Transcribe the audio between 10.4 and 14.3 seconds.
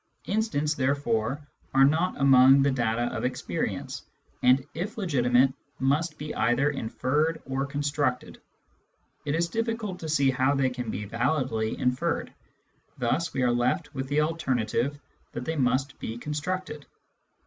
they can be validly inferred; thus we are left with the